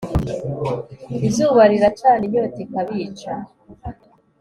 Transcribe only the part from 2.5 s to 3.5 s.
ikabica